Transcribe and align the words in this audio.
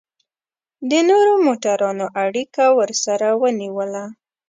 د 0.89 0.91
نورو 1.09 1.33
موټرانو 1.45 2.05
اړیکه 2.23 2.63
ورسره 2.79 3.27
ونیوله. 3.41 4.03